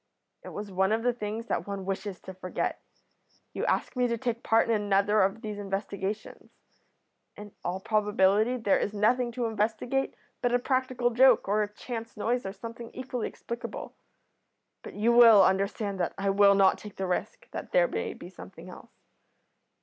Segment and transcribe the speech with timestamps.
[0.43, 2.81] It was one of the things that one wishes to forget.
[3.53, 6.49] You ask me to take part in another of these investigations.
[7.37, 12.17] In all probability there is nothing to investigate but a practical joke, or a chance
[12.17, 13.93] noise, or something equally explicable,
[14.81, 18.27] but you will understand that I will not take the risk that there may be
[18.31, 18.89] something else."